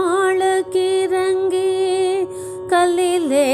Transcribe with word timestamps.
கலிலே 2.69 3.49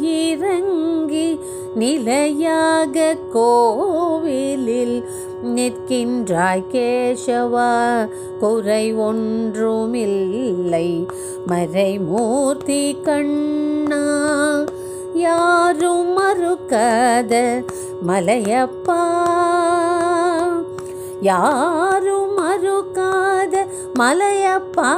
இறங்கி 0.00 1.38
நிலையாக 1.74 3.16
கோவிலில் 3.32 5.04
நிற்கின்றாய் 5.42 6.64
கேசவா 6.72 8.08
குறை 8.38 8.94
ஒன்றுமில்லை. 8.94 11.06
மறைமூர்த்தி 11.46 13.02
கண்ணா 13.02 14.64
யாரும் 15.14 16.18
மறுக்காத 16.18 17.64
மலையப்பா. 18.06 19.02
யாரும் 21.20 22.38
மறுக்காத 22.38 23.66
மலையப்பா 23.98 24.92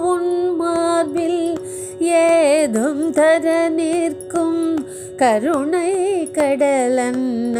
உன் 0.00 0.56
மார்பில் 0.56 1.58
ஏதும் 1.98 3.10
தர 3.10 3.68
நிற்கும் 3.68 4.86
கருணை 5.16 6.28
கடலன்னை 6.32 7.59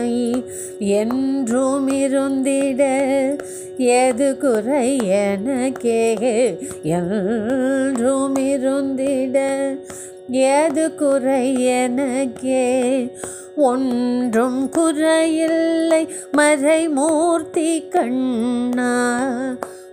என்றும் 0.80 1.88
இருந்திட 1.88 2.82
எது 3.76 4.36
குறை 4.36 4.96
எனக்கே 5.06 6.16
என்றும் 6.82 8.36
இருந்திட 8.36 9.76
எது 10.30 10.94
குறை 10.94 11.64
எனக்கே 11.64 13.08
ஒன்றும் 13.56 14.70
குறையில்லை 14.70 16.08
மறைமூர்த்தி 16.32 17.88
கண்ணா. 17.88 18.92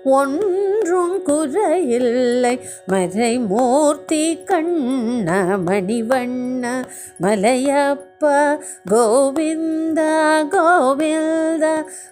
ஒன்றும் 0.08 1.16
குறையில்லை. 1.26 2.60
மறை 2.86 3.40
மூர்த்தி 3.40 4.44
கண்ண 4.44 5.32
மணிவண்ண 5.66 6.84
மலையப்ப 7.22 8.58
கோவிந்த 8.90 10.02
கோவிந்த 10.50 11.66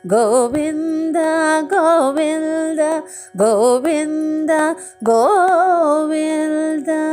கோவிந்த 0.08 1.20
கோவிந்த 1.68 2.84
கோவிந்த 3.38 4.54
கோவிந்தா. 5.06 7.04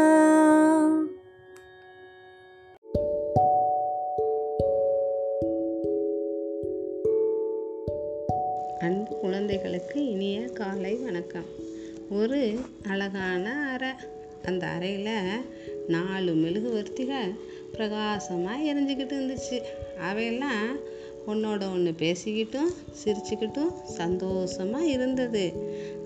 அன்பு 8.82 9.18
குழந்தைகளுக்கு 9.18 10.10
இனிய 10.10 10.40
காலை 10.40 10.94
வணக்கம். 10.94 11.44
ஒரு 12.10 12.58
அழகான 12.88 13.70
அறை. 13.72 13.88
அந்த 14.44 14.66
அறையில் 14.66 15.40
நாலு 15.88 16.34
மெழுகுவர்த்திகள் 16.34 17.34
பிரகாசமாக 17.72 18.62
எரிஞ்சுக்கிட்டு 18.62 19.12
இருந்துச்சு. 19.12 19.62
அவையெல்லாம் 20.10 20.76
ஒன்றோட 21.26 21.72
ஒன்று 21.72 21.94
பேசிக்கிட்டும் 21.98 22.74
சிரிச்சுக்கிட்டும் 23.04 23.82
சந்தோஷமாக 23.84 24.84
இருந்தது. 24.84 25.52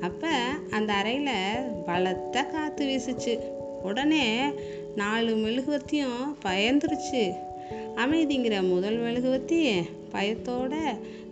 அப்போ 0.01 0.31
அந்த 0.71 0.93
அறையில் 0.93 1.61
பலத்த 1.87 2.43
காற்று 2.43 2.87
வீசுச்சு. 2.87 3.39
உடனே 3.83 4.51
நாலு 4.97 5.37
மெழுகுவர்த்தியும் 5.37 6.35
பயந்துருச்சு. 6.45 7.33
அமைதிங்கிற 7.97 8.69
முதல் 8.69 8.97
மெழுகுவர்த்தி 8.97 9.79
பயத்தோட 10.13 10.75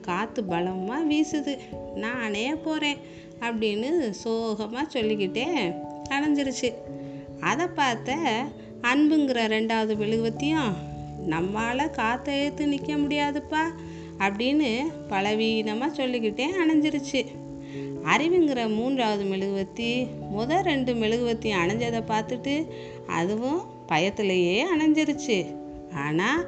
காற்று 0.06 0.40
பலமாக 0.44 1.08
வீசுது. 1.10 1.52
நானே 2.04 2.44
போகிறேன் 2.64 3.00
அப்படின்னு 3.46 3.90
சோகமாக 4.22 4.84
சொல்லிக்கிட்டே 4.94 5.46
அணைஞ்சிருச்சு 6.14 6.70
அதை 7.50 7.66
பார்த்த 7.78 8.18
அன்புங்கிற 8.90 9.40
ரெண்டாவது 9.54 9.92
மெழுகுவத்தியும் 10.02 10.72
நம்மால் 11.32 11.90
காற்றை 11.90 12.34
ஏற்று 12.40 12.64
நிற்க 12.66 12.92
முடியாதுப்பா 13.02 13.62
அப்படின்னு 14.24 14.70
பலவீனமாக 15.08 15.96
சொல்லிக்கிட்டே 15.98 16.46
அணைஞ்சிருச்சு. 16.62 17.20
அறிவுங்கிற 18.12 18.60
மூன்றாவது 18.74 19.24
மெழுகுவர்த்தி 19.24 19.90
முத 20.34 20.60
ரெண்டு 20.68 20.92
மெழுகுவர்த்தி 20.94 21.50
அணைஞ்சதை 21.62 22.00
பார்த்துட்டு 22.10 22.54
அதுவும் 23.18 23.60
பயத்திலேயே 23.88 24.58
அணைஞ்சிருச்சு. 24.72 25.38
ஆனால் 26.04 26.42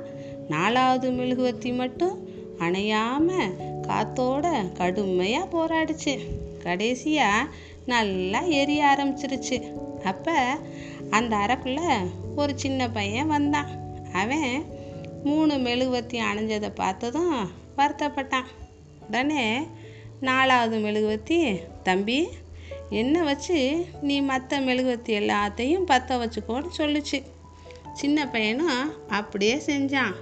நாலாவது 0.49 1.09
மெழுகுவத்தி 1.19 1.71
மட்டும் 1.75 2.17
அணையாமல் 2.59 3.55
காத்தோட 3.83 4.73
கடுமையாக 4.73 5.51
போராடிச்சு. 5.53 6.19
கடைசியாக 6.63 7.49
நல்லா 7.87 8.41
எரிய 8.41 8.97
ஆரம்பிச்சிருச்சு. 8.97 9.73
அப்போ 10.05 10.59
அந்த 11.11 11.37
அறைக்குள்ளே 11.37 12.07
ஒரு 12.37 12.59
சின்ன 12.59 12.91
பையன் 12.91 13.27
வந்தான். 13.27 13.69
அவன் 14.13 14.65
மூணு 15.25 15.59
மெழுகுவர்த்தி 15.59 16.21
அணைஞ்சதை 16.21 16.71
பார்த்ததும் 16.75 17.51
வருத்தப்பட்டான். 17.77 18.45
உடனே 19.07 19.61
நாலாவது 20.21 20.79
மெழுகுவத்தி 20.79 21.61
தம்பி 21.83 22.29
என்ன 22.91 23.23
வச்சு 23.23 23.87
நீ 24.01 24.21
மற்ற 24.21 24.61
மெழுகுவத்தி 24.61 25.09
எல்லாத்தையும் 25.09 25.83
பற்ற 25.83 26.17
வச்சுக்கோன்னு 26.17 26.71
சொல்லுச்சு. 26.79 27.23
சின்ன 27.93 28.29
பையனும் 28.29 29.09
அப்படியே 29.09 29.57
செஞ்சான். 29.57 30.15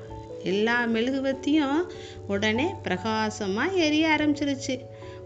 எல்லா 0.45 0.85
மெழுகுவர்த்தியும் 0.85 1.89
உடனே 2.29 2.67
பிரகாசமாக 2.83 3.73
எரிய 3.73 4.17
ஆரம்பிச்சிருச்சு. 4.19 4.79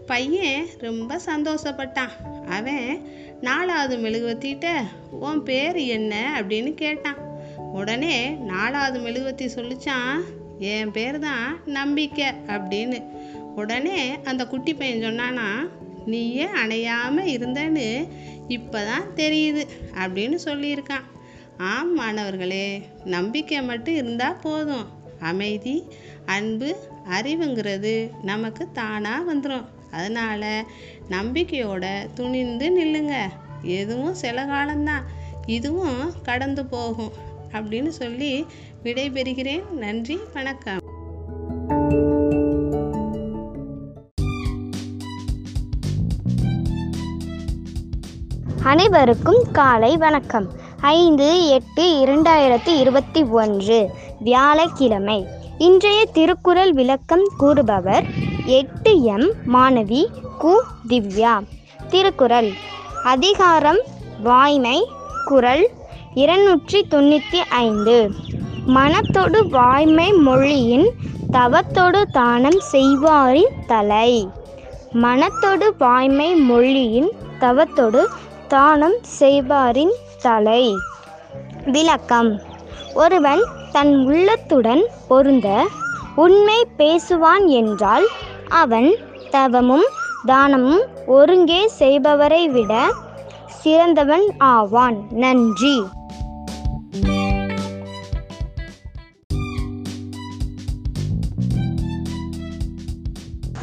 பையன் 0.05 0.67
ரொம்ப 0.77 1.19
சந்தோஷப்பட்டான். 1.25 2.45
அவன் 2.49 3.01
நாலாவது 3.41 3.97
மெழுகுவர்த்திகிட்ட 3.97 4.69
உன் 5.11 5.43
பேர் 5.43 5.75
என்ன? 5.75 6.41
அப்படின்னு 6.41 6.73
கேட்டான். 6.73 7.17
உடனே 7.71 8.29
நாலாவது 8.29 8.99
மெழுகுவர்த்தி 8.99 9.45
சொல்லிச்சான் 9.45 10.19
என் 10.59 10.91
பேர் 10.91 11.19
தான் 11.19 11.59
நம்பிக்கை 11.65 12.27
அப்படின்னு. 12.47 13.03
உடனே 13.55 14.17
அந்த 14.23 14.45
குட்டி 14.45 14.73
பையன் 14.73 14.99
சொன்னானா 14.99 15.69
நீயே 16.05 16.45
அணையாமல் 16.45 17.29
இருந்தேன்னு 17.29 18.07
இப்போ 18.47 18.83
தான் 18.83 19.13
தெரியுது 19.15 19.67
அப்படின்னு 19.93 20.37
சொல்லியிருக்கான். 20.45 21.05
ஆம் 21.57 21.93
மாணவர்களே 21.93 22.81
நம்பிக்கை 23.05 23.63
மட்டும் 23.63 23.95
இருந்தால் 23.95 24.39
போதும். 24.41 24.97
அமைதி 25.19 25.83
அன்பு 26.25 26.75
அறிவுங்கிறது 27.09 28.09
நமக்கு 28.23 28.67
தானாக 28.71 29.33
வந்துடும் 29.33 29.65
அதனால் 29.91 30.65
நம்பிக்கையோட 31.09 32.07
துணிந்து 32.13 32.79
நில்லுங்க. 32.81 33.15
எதுவும் 33.61 34.13
சில 34.13 34.45
காலம்தான். 34.45 35.03
இதுவும் 35.45 36.11
கடந்து 36.23 36.65
போகும் 36.65 37.11
அப்படின்னு 37.51 37.87
சொல்லி 37.87 38.45
விடைபெறுகிறேன். 38.83 39.69
நன்றி 39.69 40.19
வணக்கம். 40.33 40.77
அனைவருக்கும் 48.63 49.43
காலை 49.51 49.97
வணக்கம். 49.97 50.51
ஐந்து 50.81 51.47
எட்டு 51.47 52.05
இரண்டாயிரத்தி 52.05 52.79
இருபத்தி 52.79 53.23
ஒன்று. 53.23 53.89
வியாழக்கிழமை. 54.19 55.27
இன்றைய 55.57 56.05
திருக்குறள் 56.05 56.73
விளக்கம் 56.73 57.29
கூறுபவர் 57.37 58.03
எட்டு 58.45 59.03
எம் 59.03 59.31
மாணவி 59.53 60.05
கு. 60.39 60.53
திவ்யா. 60.87 61.43
திருக்குறள். 61.89 62.51
அதிகாரம் 63.03 63.79
வாய்மை 64.23 64.87
குறள் 65.25 65.69
இருநூற்றி 66.13 66.87
தொண்ணூற்றி 66.89 67.39
ஐந்து. 67.49 68.11
மனத்தொடு 68.67 69.49
வாய்மை 69.49 70.11
மொழியின் 70.11 70.89
தவத்தொடு 71.31 72.03
தானம் 72.11 72.59
செய்வாரின் 72.71 73.53
தலை. 73.67 74.29
மனத்தொடு 74.93 75.73
வாய்மை 75.77 76.35
மொழியின் 76.35 77.11
தவத்தொடு 77.39 78.05
தானம் 78.47 78.97
செய்வாரின் 79.19 79.93
தலை. 80.21 80.75
விளக்கம். 81.65 82.39
ஒருவன் 82.93 83.43
தன் 83.71 84.05
உள்ளத்துடன் 84.05 84.83
பொருந்த 85.07 85.67
உண்மை 86.15 86.67
பேசுவான் 86.77 87.45
என்றால் 87.45 88.07
அவன் 88.49 88.95
தவமும் 89.29 89.85
தானமும் 90.25 90.81
ஒருங்கே 91.05 91.69
செய்பவரை 91.79 92.49
விட 92.49 92.93
சிறந்தவன் 93.47 94.25
ஆவான். 94.37 94.97
நன்றி. 95.09 95.83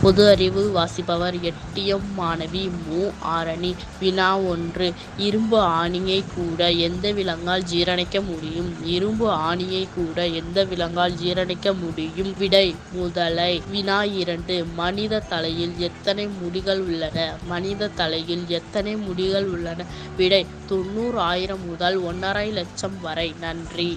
பொது 0.06 0.29
அறிவு 0.29 0.70
வாசிப்பவர் 0.70 1.35
எட்டியம் 1.35 2.05
மாணவி 2.19 2.70
மு. 2.87 3.11
ஆரணி. 3.25 3.75
வினா 4.00 4.38
ஒன்று. 4.38 4.94
இரும்பு 5.17 5.58
ஆணியை 5.58 6.25
கூட 6.35 6.70
எந்த 6.70 7.12
விலங்கால் 7.12 7.62
ஜீரணிக்க 7.62 8.25
முடியும்? 8.25 8.85
இரும்பு 8.85 9.31
ஆணியை 9.31 9.88
கூட 9.94 10.29
எந்த 10.29 10.64
விலங்கால் 10.64 11.14
ஜீரணிக்க 11.14 11.79
முடியும்? 11.79 12.35
விடை. 12.38 12.76
முதலை. 12.93 13.62
வினா 13.70 14.05
இரண்டு. 14.05 14.64
மனித 14.64 15.19
தலையில் 15.19 15.75
எத்தனை 15.79 16.26
முடிகள் 16.26 16.81
உள்ளன? 16.81 17.37
மனித 17.47 17.88
தலையில் 17.88 18.44
எத்தனை 18.49 18.97
முடிகள் 18.97 19.47
உள்ளன? 19.47 19.85
விடை. 20.17 20.47
தொண்ணூறு 20.67 21.19
ஆயிரம் 21.19 21.67
முதல் 21.67 21.97
ஒன்றரை 21.97 22.50
லட்சம் 22.50 23.00
வரை. 23.00 23.35
நன்றி. 23.41 23.97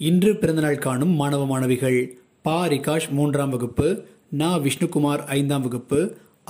இன்று 0.00 0.30
பிறந்தநாள் 0.34 0.78
காணும் 0.78 1.14
மாணவ 1.14 1.46
மாணவிகள் 1.46 1.98
பா 2.42 2.58
ரிகாஷ் 2.66 3.08
மூன்றாம் 3.10 3.50
வகுப்பு 3.50 3.88
நா 4.30 4.50
விஷ்ணுகுமார் 4.58 5.22
ஐந்தாம் 5.28 5.62
வகுப்பு 5.62 5.98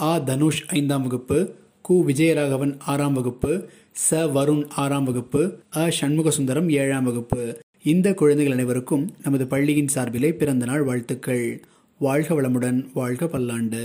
ஆ 0.00 0.10
தனுஷ் 0.18 0.60
ஐந்தாம் 0.68 1.02
வகுப்பு 1.02 1.38
கு 1.88 1.94
விஜயராகவன் 2.08 2.72
ஆறாம் 2.86 3.12
வகுப்பு 3.12 3.52
ச 4.02 4.20
வருண் 4.36 4.62
ஆறாம் 4.74 5.04
வகுப்பு 5.04 5.42
அ 5.76 5.84
சண்முகசுந்தரம் 6.00 6.68
ஏழாம் 6.72 7.04
வகுப்பு. 7.04 7.42
இந்த 7.84 8.14
குழந்தைகள் 8.14 8.52
அனைவருக்கும் 8.52 9.04
நமது 9.22 9.46
பள்ளியின் 9.46 9.92
சார்பிலே 9.94 10.32
பிறந்தநாள் 10.32 10.84
வாழ்த்துக்கள். 10.84 11.46
வாழ்க 12.00 12.30
வளமுடன் 12.34 12.80
வாழ்க 12.94 13.26
பல்லாண்டு. 13.26 13.84